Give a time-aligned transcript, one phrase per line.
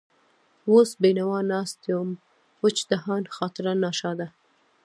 [0.71, 2.09] وس بېنوا ناست يم
[2.63, 4.27] وچ دهن، خاطر ناشاده